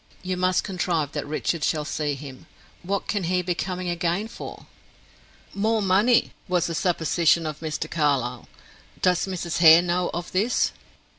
You 0.23 0.35
must 0.35 0.63
contrive 0.63 1.11
that 1.11 1.27
Richard 1.27 1.63
shall 1.63 1.85
see 1.85 2.15
him. 2.15 2.47
What 2.81 3.05
can 3.07 3.25
he 3.25 3.43
be 3.43 3.53
coming 3.53 3.87
again 3.87 4.27
for?" 4.27 4.65
"More 5.53 5.79
money," 5.79 6.31
was 6.47 6.65
the 6.65 6.73
supposition 6.73 7.45
of 7.45 7.59
Mr. 7.59 7.87
Carlyle. 7.87 8.47
"Does 9.03 9.27
Mrs. 9.27 9.59
Hare 9.59 9.83
know 9.83 10.09
of 10.11 10.31
this?" 10.31 10.71